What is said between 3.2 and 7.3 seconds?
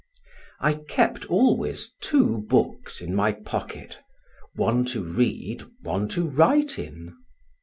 pocket, one to read, one to write in.